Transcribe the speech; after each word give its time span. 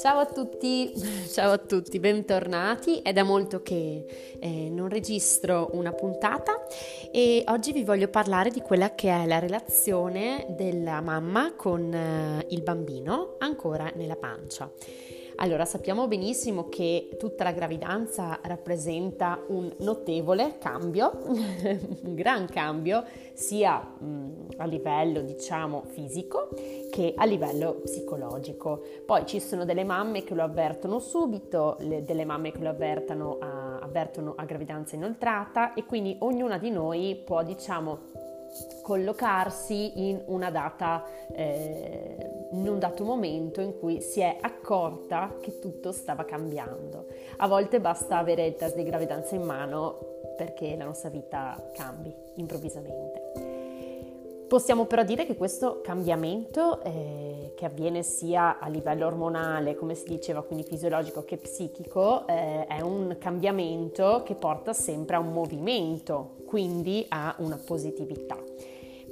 Ciao 0.00 0.20
a 0.20 0.26
tutti, 0.26 0.90
ciao 1.30 1.52
a 1.52 1.58
tutti, 1.58 1.98
bentornati. 1.98 3.02
È 3.02 3.12
da 3.12 3.22
molto 3.22 3.60
che 3.60 4.06
eh, 4.38 4.70
non 4.70 4.88
registro 4.88 5.68
una 5.72 5.92
puntata 5.92 6.66
e 7.10 7.44
oggi 7.48 7.72
vi 7.72 7.84
voglio 7.84 8.08
parlare 8.08 8.48
di 8.50 8.62
quella 8.62 8.94
che 8.94 9.10
è 9.10 9.26
la 9.26 9.38
relazione 9.38 10.46
della 10.56 11.02
mamma 11.02 11.52
con 11.54 11.92
eh, 11.92 12.46
il 12.48 12.62
bambino 12.62 13.34
ancora 13.40 13.92
nella 13.94 14.16
pancia. 14.16 14.70
Allora, 15.40 15.64
sappiamo 15.64 16.08
benissimo 16.08 16.68
che 16.68 17.10
tutta 17.16 17.44
la 17.44 17.52
gravidanza 17.52 18.40
rappresenta 18.42 19.40
un 19.46 19.72
notevole 19.78 20.58
cambio, 20.58 21.12
un 21.28 22.14
gran 22.14 22.46
cambio, 22.46 23.04
sia 23.34 23.78
mh, 23.78 24.54
a 24.56 24.64
livello, 24.64 25.20
diciamo, 25.20 25.84
fisico 25.86 26.48
che 26.90 27.14
a 27.16 27.24
livello 27.24 27.74
psicologico. 27.84 28.82
Poi 29.06 29.26
ci 29.26 29.38
sono 29.38 29.64
delle 29.64 29.84
mamme 29.84 30.24
che 30.24 30.34
lo 30.34 30.42
avvertono 30.42 30.98
subito, 30.98 31.76
le, 31.82 32.02
delle 32.02 32.24
mamme 32.24 32.50
che 32.50 32.60
lo 32.60 32.70
avvertono 32.70 33.38
a, 33.38 33.78
avvertono 33.78 34.34
a 34.36 34.44
gravidanza 34.44 34.96
inoltrata 34.96 35.72
e 35.74 35.84
quindi 35.84 36.16
ognuna 36.18 36.58
di 36.58 36.70
noi 36.70 37.14
può, 37.24 37.44
diciamo, 37.44 38.26
collocarsi 38.82 40.08
in 40.08 40.20
una 40.26 40.50
data, 40.50 41.04
eh, 41.32 42.37
in 42.52 42.68
un 42.68 42.78
dato 42.78 43.04
momento 43.04 43.60
in 43.60 43.78
cui 43.78 44.00
si 44.00 44.20
è 44.20 44.36
accorta 44.40 45.36
che 45.40 45.58
tutto 45.58 45.92
stava 45.92 46.24
cambiando. 46.24 47.06
A 47.38 47.48
volte 47.48 47.80
basta 47.80 48.18
avere 48.18 48.46
il 48.46 48.56
test 48.56 48.76
di 48.76 48.84
gravidanza 48.84 49.34
in 49.34 49.42
mano 49.42 50.16
perché 50.36 50.76
la 50.76 50.84
nostra 50.84 51.10
vita 51.10 51.70
cambi 51.74 52.14
improvvisamente. 52.34 53.56
Possiamo 54.48 54.86
però 54.86 55.02
dire 55.02 55.26
che 55.26 55.36
questo 55.36 55.82
cambiamento, 55.82 56.82
eh, 56.82 57.52
che 57.54 57.66
avviene 57.66 58.02
sia 58.02 58.58
a 58.58 58.68
livello 58.68 59.04
ormonale, 59.04 59.74
come 59.74 59.94
si 59.94 60.04
diceva, 60.08 60.42
quindi 60.42 60.64
fisiologico 60.64 61.22
che 61.22 61.36
psichico, 61.36 62.26
eh, 62.26 62.66
è 62.66 62.80
un 62.80 63.16
cambiamento 63.18 64.22
che 64.24 64.34
porta 64.34 64.72
sempre 64.72 65.16
a 65.16 65.18
un 65.18 65.32
movimento, 65.32 66.36
quindi 66.46 67.04
a 67.10 67.34
una 67.40 67.60
positività. 67.62 68.38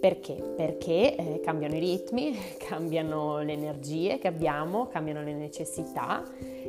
Perché? 0.01 0.35
Perché 0.35 1.17
eh, 1.17 1.41
cambiano 1.43 1.75
i 1.75 1.79
ritmi, 1.79 2.37
cambiano 2.59 3.41
le 3.41 3.53
energie 3.53 4.19
che 4.19 4.29
abbiamo, 4.29 4.89
cambiano 4.89 5.23
le 5.23 5.33
necessità. 5.33 6.23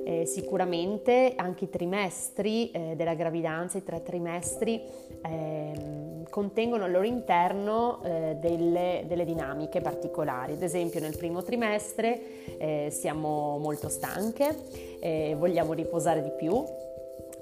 Eh, 0.03 0.25
sicuramente 0.25 1.34
anche 1.36 1.66
i 1.66 1.69
trimestri 1.69 2.72
eh, 2.72 2.95
della 2.95 3.14
gravidanza, 3.14 3.78
i 3.78 3.84
tre 3.84 4.02
trimestri, 4.03 4.81
ehm, 5.22 6.30
contengono 6.30 6.86
al 6.86 6.92
loro 6.92 7.06
interno 7.06 8.02
eh, 8.03 8.38
delle, 8.39 9.03
delle, 9.06 9.25
dinamiche 9.25 9.81
particolari. 9.81 10.53
Ad 10.53 10.62
esempio 10.62 11.02
nel 11.02 11.17
primo 11.17 11.44
trimestre 11.44 12.58
eh, 12.58 12.88
siamo 12.89 13.58
molto 13.58 13.89
stanche, 13.89 14.56
eh, 15.02 15.36
vogliamo 15.38 15.73
riposare 15.73 16.22
di 16.22 16.31
più, 16.38 16.64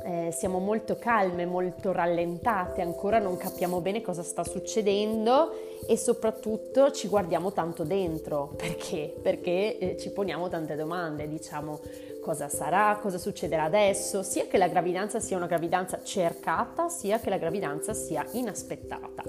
eh, 0.06 0.32
siamo 0.32 0.60
molto 0.60 0.98
calme, 0.98 1.48
molto 1.48 1.92
rallentate, 1.92 2.82
ancora 2.82 3.18
non 3.18 3.38
capiamo 3.38 3.82
bene 3.82 4.02
cosa 4.02 4.22
sta 4.22 4.44
succedendo 4.44 5.52
e 5.88 5.98
soprattutto 5.98 6.92
ci 6.92 7.08
guardiamo 7.08 7.52
tanto 7.52 7.84
dentro. 7.84 8.54
Perché? 8.56 9.12
Perché 9.20 9.80
eh, 9.80 9.98
ci 9.98 10.12
poniamo 10.12 10.48
tante 10.48 10.76
domande, 10.76 11.28
diciamo 11.28 11.80
cosa 12.26 12.50
sarà, 12.50 12.98
cosa 13.00 13.20
succederà 13.20 13.66
adesso, 13.66 14.24
sia 14.24 14.48
che 14.48 14.58
la 14.58 14.68
gravidanza 14.68 15.20
sia 15.20 15.38
una 15.38 15.46
gravidanza 15.46 16.02
cercata, 16.02 16.90
sia 16.90 17.20
che 17.20 17.30
la 17.30 17.38
gravidanza 17.38 17.94
sia 17.94 18.26
inaspettata. 18.32 19.22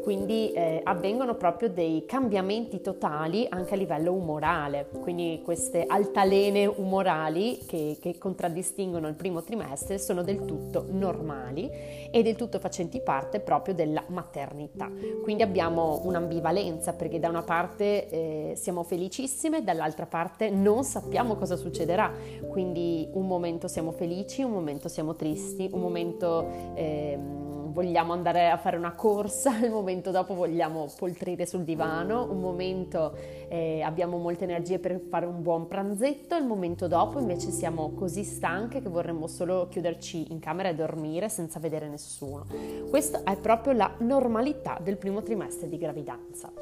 Quindi 0.00 0.52
eh, 0.52 0.80
avvengono 0.84 1.34
proprio 1.34 1.68
dei 1.68 2.04
cambiamenti 2.06 2.80
totali 2.80 3.46
anche 3.48 3.74
a 3.74 3.76
livello 3.76 4.12
umorale, 4.12 4.86
quindi 5.00 5.40
queste 5.42 5.84
altalene 5.84 6.66
umorali 6.66 7.58
che, 7.66 7.96
che 8.00 8.18
contraddistinguono 8.18 9.08
il 9.08 9.14
primo 9.14 9.42
trimestre 9.42 9.98
sono 9.98 10.22
del 10.22 10.44
tutto 10.44 10.84
normali 10.88 11.68
e 12.10 12.22
del 12.22 12.36
tutto 12.36 12.60
facenti 12.60 13.00
parte 13.00 13.40
proprio 13.40 13.74
della 13.74 14.04
maternità. 14.08 14.88
Quindi 15.22 15.42
abbiamo 15.42 16.02
un'ambivalenza 16.04 16.92
perché 16.92 17.18
da 17.18 17.30
una 17.30 17.42
parte 17.42 18.08
eh, 18.10 18.52
siamo 18.56 18.84
felicissime, 18.84 19.64
dall'altra 19.64 20.06
parte 20.06 20.50
non 20.50 20.84
sappiamo 20.84 21.34
cosa 21.34 21.56
succederà, 21.56 22.12
quindi 22.48 23.08
un 23.12 23.26
momento 23.26 23.68
siamo 23.68 23.92
felici, 23.92 24.42
un 24.42 24.52
momento 24.52 24.88
siamo 24.88 25.14
tristi, 25.14 25.68
un 25.72 25.80
momento... 25.80 26.46
Eh, 26.74 27.42
vogliamo 27.74 28.12
andare 28.12 28.50
a 28.50 28.56
fare 28.56 28.76
una 28.76 28.92
corsa, 28.92 29.58
il 29.62 29.70
momento 29.70 30.12
dopo 30.12 30.34
vogliamo 30.34 30.88
poltrire 30.96 31.44
sul 31.44 31.64
divano, 31.64 32.30
un 32.30 32.40
momento 32.40 33.14
eh, 33.48 33.82
abbiamo 33.82 34.16
molte 34.16 34.44
energie 34.44 34.78
per 34.78 34.98
fare 35.10 35.26
un 35.26 35.42
buon 35.42 35.66
pranzetto, 35.66 36.36
il 36.36 36.44
momento 36.44 36.86
dopo 36.86 37.18
invece 37.18 37.50
siamo 37.50 37.92
così 37.94 38.22
stanche 38.22 38.80
che 38.80 38.88
vorremmo 38.88 39.26
solo 39.26 39.66
chiuderci 39.68 40.30
in 40.30 40.38
camera 40.38 40.68
e 40.68 40.74
dormire 40.74 41.28
senza 41.28 41.58
vedere 41.58 41.88
nessuno. 41.88 42.46
Questa 42.88 43.24
è 43.24 43.36
proprio 43.36 43.72
la 43.72 43.92
normalità 43.98 44.78
del 44.80 44.96
primo 44.96 45.22
trimestre 45.22 45.68
di 45.68 45.76
gravidanza. 45.76 46.52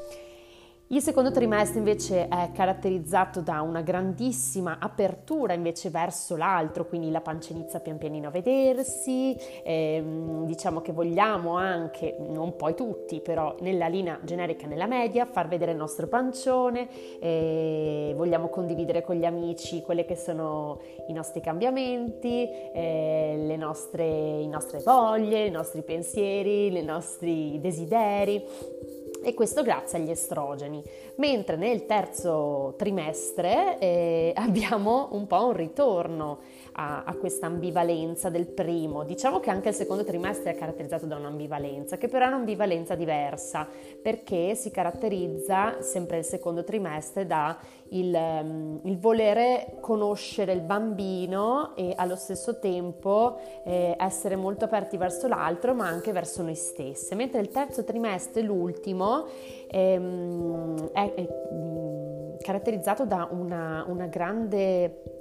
Il 0.87 1.01
secondo 1.01 1.31
trimestre 1.31 1.79
invece 1.79 2.27
è 2.27 2.51
caratterizzato 2.53 3.39
da 3.39 3.61
una 3.61 3.81
grandissima 3.81 4.77
apertura 4.79 5.53
invece 5.53 5.89
verso 5.89 6.35
l'altro, 6.35 6.85
quindi 6.85 7.09
la 7.09 7.21
pancia 7.21 7.53
inizia 7.53 7.79
pian 7.79 7.97
pianino 7.97 8.27
a 8.27 8.31
vedersi, 8.31 9.35
ehm, 9.63 10.45
diciamo 10.45 10.81
che 10.81 10.91
vogliamo 10.91 11.55
anche, 11.55 12.17
non 12.19 12.57
poi 12.57 12.75
tutti, 12.75 13.21
però 13.21 13.55
nella 13.61 13.87
linea 13.87 14.19
generica, 14.23 14.67
nella 14.67 14.85
media, 14.85 15.25
far 15.25 15.47
vedere 15.47 15.71
il 15.71 15.77
nostro 15.77 16.07
pancione, 16.07 16.87
eh, 17.19 18.13
vogliamo 18.15 18.49
condividere 18.49 19.01
con 19.01 19.15
gli 19.15 19.25
amici 19.25 19.81
quelli 19.81 20.03
che 20.05 20.17
sono 20.17 20.81
i 21.07 21.13
nostri 21.13 21.39
cambiamenti, 21.39 22.47
eh, 22.73 23.35
le 23.37 23.55
nostre, 23.55 24.41
le 24.41 24.47
nostre 24.47 24.79
voglie, 24.79 25.45
i 25.45 25.51
nostri 25.51 25.81
pensieri, 25.81 26.77
i 26.77 26.83
nostri 26.83 27.57
desideri 27.61 29.01
e 29.23 29.33
questo 29.33 29.63
grazie 29.63 29.99
agli 29.99 30.09
estrogeni. 30.09 30.83
Mentre 31.15 31.55
nel 31.55 31.85
terzo 31.85 32.73
trimestre 32.77 33.77
eh, 33.79 34.33
abbiamo 34.37 35.09
un 35.11 35.25
po' 35.27 35.47
un 35.47 35.53
ritorno 35.53 36.39
a, 36.73 37.03
a 37.03 37.13
questa 37.15 37.47
ambivalenza 37.47 38.29
del 38.29 38.47
primo. 38.47 39.03
Diciamo 39.03 39.39
che 39.39 39.49
anche 39.49 39.69
il 39.69 39.75
secondo 39.75 40.03
trimestre 40.03 40.51
è 40.51 40.55
caratterizzato 40.55 41.05
da 41.05 41.15
un'ambivalenza, 41.15 41.97
che 41.97 42.07
però 42.07 42.25
è 42.25 42.27
un'ambivalenza 42.27 42.95
diversa, 42.95 43.67
perché 44.01 44.55
si 44.55 44.71
caratterizza 44.71 45.81
sempre 45.81 46.19
il 46.19 46.23
secondo 46.23 46.63
trimestre 46.63 47.25
da 47.25 47.57
il, 47.89 48.13
um, 48.13 48.79
il 48.83 48.97
volere 48.97 49.77
conoscere 49.79 50.53
il 50.53 50.61
bambino 50.61 51.75
e 51.75 51.93
allo 51.95 52.15
stesso 52.15 52.59
tempo 52.59 53.39
eh, 53.63 53.95
essere 53.99 54.35
molto 54.35 54.65
aperti 54.65 54.97
verso 54.97 55.27
l'altro, 55.27 55.73
ma 55.73 55.87
anche 55.87 56.11
verso 56.11 56.41
noi 56.41 56.55
stesse. 56.55 57.15
Mentre 57.15 57.39
il 57.41 57.49
terzo 57.49 57.83
trimestre, 57.83 58.41
l'ultimo, 58.41 59.25
ehm, 59.67 60.89
è, 60.91 61.13
è 61.13 61.27
mm, 61.53 62.35
caratterizzato 62.41 63.05
da 63.05 63.27
una, 63.31 63.85
una 63.87 64.07
grande 64.07 65.12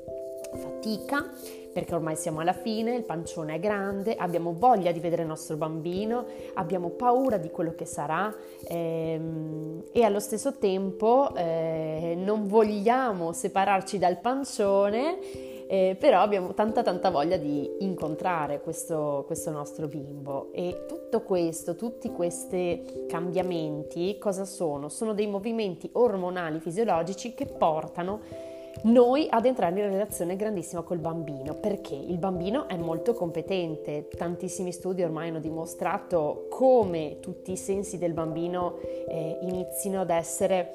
fatica 0.56 1.30
perché 1.72 1.94
ormai 1.94 2.16
siamo 2.16 2.40
alla 2.40 2.52
fine, 2.52 2.94
il 2.94 3.02
pancione 3.02 3.54
è 3.54 3.58
grande, 3.58 4.14
abbiamo 4.14 4.54
voglia 4.56 4.92
di 4.92 5.00
vedere 5.00 5.22
il 5.22 5.28
nostro 5.28 5.56
bambino, 5.56 6.26
abbiamo 6.54 6.90
paura 6.90 7.38
di 7.38 7.50
quello 7.50 7.74
che 7.74 7.86
sarà 7.86 8.32
ehm, 8.64 9.84
e 9.90 10.04
allo 10.04 10.20
stesso 10.20 10.58
tempo 10.58 11.34
eh, 11.34 12.14
non 12.16 12.46
vogliamo 12.46 13.32
separarci 13.32 13.98
dal 13.98 14.18
pancione, 14.18 15.18
eh, 15.66 15.96
però 15.98 16.20
abbiamo 16.20 16.52
tanta 16.52 16.82
tanta 16.82 17.08
voglia 17.08 17.38
di 17.38 17.76
incontrare 17.78 18.60
questo, 18.60 19.24
questo 19.26 19.50
nostro 19.50 19.86
bimbo 19.86 20.52
e 20.52 20.84
tutto 20.86 21.22
questo, 21.22 21.76
tutti 21.76 22.10
questi 22.10 23.06
cambiamenti 23.08 24.18
cosa 24.18 24.44
sono? 24.44 24.90
Sono 24.90 25.14
dei 25.14 25.26
movimenti 25.26 25.88
ormonali 25.92 26.60
fisiologici 26.60 27.32
che 27.32 27.46
portano 27.46 28.50
noi 28.82 29.26
ad 29.30 29.46
entrare 29.46 29.78
in 29.78 29.90
relazione 29.90 30.36
grandissima 30.36 30.82
col 30.82 30.98
bambino, 30.98 31.54
perché 31.54 31.94
il 31.94 32.18
bambino 32.18 32.68
è 32.68 32.76
molto 32.76 33.14
competente, 33.14 34.08
tantissimi 34.08 34.72
studi 34.72 35.02
ormai 35.02 35.28
hanno 35.28 35.40
dimostrato 35.40 36.46
come 36.50 37.18
tutti 37.20 37.52
i 37.52 37.56
sensi 37.56 37.98
del 37.98 38.12
bambino 38.12 38.78
eh, 39.08 39.38
inizino 39.42 40.00
ad 40.00 40.10
essere 40.10 40.72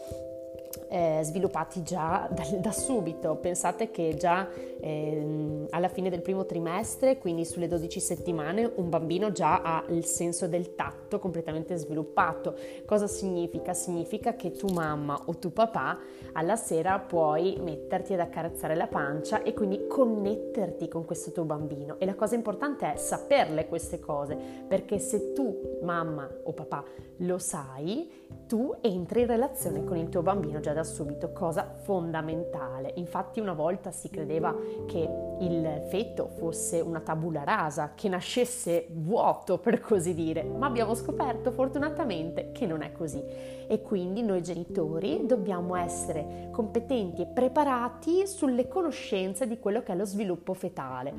eh, 0.90 1.20
sviluppati 1.24 1.84
già 1.84 2.30
da, 2.32 2.44
da, 2.60 2.72
subito. 2.72 3.36
Pensate 3.36 3.92
che 3.92 4.16
già 4.18 4.48
eh, 4.80 5.66
alla 5.70 5.88
fine 5.88 6.10
del 6.10 6.22
primo 6.22 6.46
trimestre, 6.46 7.18
quindi 7.18 7.46
sulle 7.46 7.68
12 7.68 8.00
settimane, 8.00 8.72
un 8.76 8.90
bambino 8.90 9.32
già 9.32 9.62
ha 9.62 9.84
il 9.90 10.06
senso 10.06 10.48
del 10.48 10.76
tatto 10.76 11.20
completamente 11.20 11.76
sviluppato. 11.76 12.56
Cosa 12.86 13.08
significa? 13.08 13.74
Significa 13.74 14.36
che 14.36 14.52
tu 14.52 14.68
mamma 14.68 15.20
o 15.26 15.38
tu 15.38 15.52
papà 15.52 15.98
alla 16.34 16.56
sera 16.56 17.00
puoi 17.00 17.58
metterti 17.62 18.14
ad 18.14 18.20
accarezzare 18.20 18.76
la 18.76 18.88
pancia 18.88 19.44
e 19.44 19.54
quindi 19.54 19.88
connetterti 19.88 20.88
con 20.88 21.06
questo 21.06 21.32
tuo 21.32 21.44
bambino. 21.44 22.00
E 22.00 22.06
la 22.06 22.16
cosa 22.16 22.36
importante 22.36 22.94
è 22.94 22.98
saperle 22.98 23.68
queste 23.68 24.00
cose, 24.00 24.38
perché 24.68 25.00
se 25.00 25.34
tu 25.34 25.80
mamma 25.82 26.30
o 26.44 26.54
papà 26.54 26.84
lo 27.18 27.38
sai, 27.38 28.10
tu 28.48 28.74
entri 28.82 29.22
in 29.22 29.28
relazione 29.28 29.84
con 29.84 29.98
il 29.98 30.10
tuo 30.10 30.22
bambino 30.22 30.60
già 30.60 30.74
da 30.74 30.84
subito, 30.84 31.32
cosa 31.34 31.70
fondamentale. 31.84 32.94
Infatti 32.96 33.40
una 33.40 33.54
volta 33.54 33.92
si 33.92 34.10
credeva 34.10 34.56
che 34.88 35.10
il 35.42 35.84
feto 35.90 36.30
fosse 36.38 36.80
una 36.80 37.02
tabula 37.02 37.44
rasa, 37.44 37.92
che 37.94 38.10
nascesse 38.10 38.88
vuoto 38.90 39.58
per 39.60 39.80
così 39.82 40.14
dire, 40.14 40.44
ma 40.44 40.66
abbiamo 40.66 40.96
scoperto 40.96 41.52
fortunatamente 41.52 42.52
che 42.54 42.66
non 42.66 42.82
è 42.82 42.92
così 42.92 43.22
e 43.70 43.82
quindi 43.82 44.22
noi 44.24 44.42
genitori 44.42 45.26
dobbiamo 45.26 45.76
essere 45.76 46.48
competenti 46.52 47.24
e 47.24 47.26
preparati 47.26 48.26
sulle 48.26 48.68
conoscenze 48.70 49.46
di 49.46 49.60
quello 49.60 49.84
che 49.84 49.92
è 49.92 49.96
lo 49.96 50.06
sviluppo 50.06 50.54
fetale. 50.54 51.14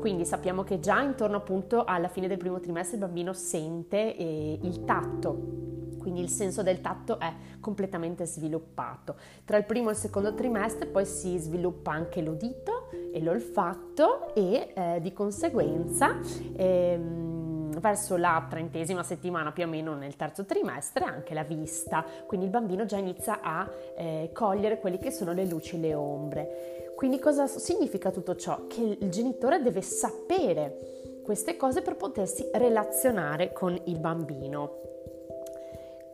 Quindi 0.00 0.24
sappiamo 0.24 0.62
che 0.62 0.80
già 0.80 1.02
intorno 1.02 1.36
appunto 1.36 1.84
alla 1.84 2.08
fine 2.08 2.26
del 2.26 2.38
primo 2.38 2.58
trimestre 2.58 2.96
il 2.96 3.04
bambino 3.04 3.34
sente 3.34 4.16
eh, 4.16 4.58
il 4.62 4.84
tatto 4.84 5.78
quindi 6.00 6.20
il 6.20 6.28
senso 6.28 6.62
del 6.62 6.80
tatto 6.80 7.20
è 7.20 7.32
completamente 7.60 8.24
sviluppato. 8.26 9.14
Tra 9.44 9.56
il 9.56 9.64
primo 9.64 9.90
e 9.90 9.92
il 9.92 9.98
secondo 9.98 10.34
trimestre 10.34 10.86
poi 10.86 11.04
si 11.04 11.38
sviluppa 11.38 11.92
anche 11.92 12.20
l'udito 12.22 12.88
e 13.12 13.20
l'olfatto 13.22 14.34
e 14.34 14.72
eh, 14.74 14.98
di 15.00 15.12
conseguenza 15.12 16.18
ehm, 16.56 17.78
verso 17.78 18.16
la 18.16 18.44
trentesima 18.48 19.02
settimana 19.02 19.52
più 19.52 19.64
o 19.64 19.66
meno 19.66 19.94
nel 19.94 20.16
terzo 20.16 20.44
trimestre 20.44 21.04
anche 21.04 21.34
la 21.34 21.44
vista, 21.44 22.04
quindi 22.26 22.46
il 22.46 22.52
bambino 22.52 22.84
già 22.84 22.96
inizia 22.96 23.40
a 23.42 23.70
eh, 23.96 24.30
cogliere 24.32 24.80
quelle 24.80 24.98
che 24.98 25.10
sono 25.10 25.32
le 25.32 25.44
luci 25.44 25.76
e 25.76 25.78
le 25.78 25.94
ombre. 25.94 26.92
Quindi 26.96 27.18
cosa 27.18 27.46
significa 27.46 28.10
tutto 28.10 28.36
ciò? 28.36 28.66
Che 28.66 28.98
il 29.00 29.08
genitore 29.08 29.62
deve 29.62 29.80
sapere 29.80 31.20
queste 31.22 31.56
cose 31.56 31.80
per 31.80 31.96
potersi 31.96 32.48
relazionare 32.52 33.52
con 33.52 33.78
il 33.84 33.98
bambino 33.98 34.99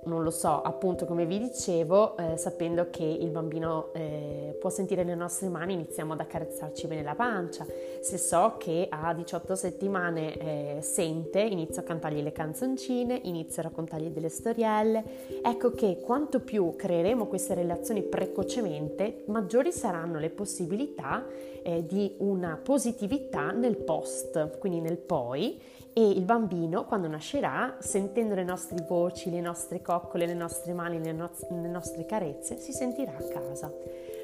non 0.06 0.22
lo 0.22 0.30
so, 0.30 0.62
appunto 0.62 1.04
come 1.04 1.26
vi 1.26 1.38
dicevo, 1.38 2.16
eh, 2.16 2.36
sapendo 2.36 2.88
che 2.90 3.04
il 3.04 3.30
bambino 3.30 3.92
eh, 3.92 4.56
può 4.58 4.70
sentire 4.70 5.04
le 5.04 5.14
nostre 5.14 5.48
mani, 5.48 5.74
iniziamo 5.74 6.14
ad 6.14 6.20
accarezzarci 6.20 6.86
bene 6.86 7.02
la 7.02 7.14
pancia. 7.14 7.66
Se 8.00 8.18
so 8.18 8.54
che 8.58 8.86
a 8.90 9.12
18 9.12 9.54
settimane 9.54 10.36
eh, 10.36 10.82
sente, 10.82 11.40
inizio 11.40 11.82
a 11.82 11.84
cantargli 11.84 12.22
le 12.22 12.32
canzoncine, 12.32 13.20
inizio 13.24 13.62
a 13.62 13.64
raccontargli 13.66 14.08
delle 14.08 14.28
storielle. 14.28 15.04
Ecco 15.42 15.72
che 15.72 15.98
quanto 16.00 16.40
più 16.40 16.74
creeremo 16.76 17.26
queste 17.26 17.54
relazioni 17.54 18.02
precocemente, 18.02 19.24
maggiori 19.26 19.72
saranno 19.72 20.18
le 20.18 20.30
possibilità 20.30 21.24
eh, 21.62 21.84
di 21.84 22.14
una 22.18 22.58
positività 22.62 23.50
nel 23.50 23.76
post, 23.76 24.58
quindi 24.58 24.80
nel 24.80 24.98
poi 24.98 25.60
e 25.98 26.10
il 26.10 26.24
bambino 26.24 26.84
quando 26.84 27.08
nascerà, 27.08 27.76
sentendo 27.78 28.34
le 28.34 28.44
nostre 28.44 28.84
voci, 28.86 29.30
le 29.30 29.40
nostre 29.40 29.80
coccole, 29.98 30.26
le 30.26 30.34
nostre 30.34 30.72
mani, 30.72 31.02
le, 31.02 31.12
no- 31.12 31.30
le 31.48 31.68
nostre 31.68 32.06
carezze, 32.06 32.58
si 32.58 32.72
sentirà 32.72 33.12
a 33.16 33.28
casa. 33.28 33.72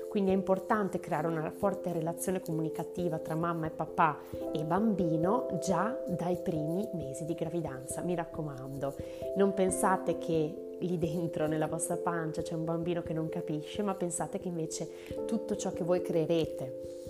Quindi 0.09 0.31
è 0.31 0.35
importante 0.35 1.01
creare 1.01 1.27
una 1.27 1.51
forte 1.51 1.91
relazione 1.91 2.43
comunicativa 2.43 3.19
tra 3.19 3.35
mamma 3.35 3.67
e 3.67 3.71
papà 3.71 4.19
e 4.53 4.63
bambino 4.63 5.59
già 5.63 5.99
dai 6.07 6.37
primi 6.37 6.87
mesi 6.93 7.25
di 7.25 7.33
gravidanza. 7.33 8.03
Mi 8.03 8.15
raccomando, 8.15 8.95
non 9.37 9.55
pensate 9.55 10.19
che 10.19 10.77
lì 10.81 10.99
dentro 10.99 11.47
nella 11.47 11.67
vostra 11.67 11.97
pancia 11.97 12.43
c'è 12.43 12.55
un 12.55 12.65
bambino 12.65 13.03
che 13.03 13.15
non 13.15 13.31
capisce, 13.31 13.83
ma 13.83 13.95
pensate 13.95 14.39
che 14.39 14.49
invece 14.49 14.91
tutto 15.27 15.57
ciò 15.57 15.73
che 15.73 15.83
voi 15.83 16.03
creerete 16.03 17.02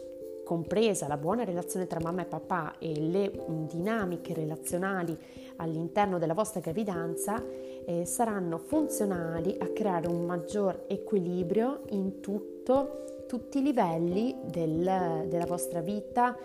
compresa 0.53 1.09
la 1.09 1.17
buona 1.17 1.45
relazione 1.45 1.87
tra 1.87 1.99
mamma 1.99 2.21
e 2.21 2.27
papà 2.27 2.75
e 2.79 2.95
le 3.01 3.33
mm, 3.33 3.65
dinamiche 3.69 4.35
relazionali 4.35 5.17
all'interno 5.57 6.19
della 6.19 6.35
vostra 6.35 6.61
gravidanza, 6.61 7.43
eh, 7.87 8.05
saranno 8.05 8.59
funzionali 8.59 9.57
a 9.59 9.69
creare 9.69 10.09
un 10.09 10.27
maggior 10.27 10.85
equilibrio 10.89 11.85
in 11.89 12.21
tutto, 12.21 13.25
tutti 13.27 13.61
i 13.61 13.63
livelli 13.63 14.37
del, 14.45 15.25
della 15.27 15.47
vostra 15.47 15.81
vita 15.81 16.37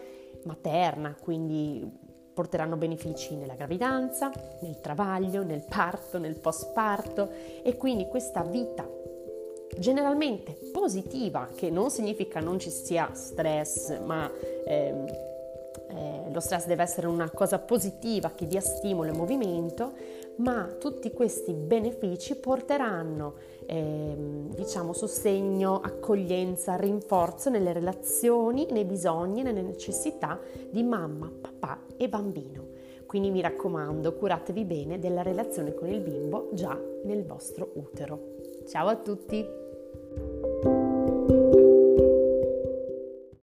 materna, 0.45 1.13
quindi 1.19 2.05
porteranno 2.33 2.77
benefici 2.77 3.35
nella 3.35 3.55
gravidanza, 3.55 4.31
nel 4.61 4.79
travaglio, 4.79 5.43
nel 5.43 5.65
parto, 5.67 6.17
nel 6.17 6.39
postparto 6.39 7.29
e 7.61 7.75
quindi 7.75 8.07
questa 8.07 8.43
vita 8.43 8.87
generalmente 9.79 10.57
positiva, 10.71 11.49
che 11.53 11.69
non 11.69 11.89
significa 11.89 12.39
non 12.39 12.59
ci 12.59 12.69
sia 12.69 13.09
stress, 13.13 13.99
ma 13.99 14.29
ehm, 14.65 15.05
eh, 15.89 16.31
lo 16.31 16.39
stress 16.39 16.65
deve 16.65 16.83
essere 16.83 17.07
una 17.07 17.29
cosa 17.29 17.59
positiva 17.59 18.31
che 18.31 18.47
dia 18.47 18.61
stimolo 18.61 19.11
e 19.11 19.15
movimento, 19.15 19.93
ma 20.37 20.75
tutti 20.79 21.11
questi 21.11 21.53
benefici 21.53 22.35
porteranno 22.35 23.35
ehm, 23.65 24.53
diciamo 24.53 24.93
sostegno, 24.93 25.79
accoglienza, 25.81 26.75
rinforzo 26.75 27.49
nelle 27.49 27.73
relazioni, 27.73 28.67
nei 28.69 28.85
bisogni, 28.85 29.41
nelle 29.41 29.61
necessità 29.61 30.39
di 30.69 30.83
mamma, 30.83 31.31
papà 31.41 31.81
e 31.97 32.07
bambino. 32.09 32.75
Quindi 33.05 33.31
mi 33.31 33.41
raccomando, 33.41 34.13
curatevi 34.15 34.65
bene 34.65 34.99
della 34.99 35.21
relazione 35.21 35.73
con 35.73 35.87
il 35.87 36.01
bimbo 36.01 36.49
già 36.51 36.77
nel 37.05 37.23
vostro 37.25 37.71
utero. 37.75 38.35
Ciao 38.67 38.87
a 38.87 38.97
tutti! 38.97 39.66
you 40.63 40.76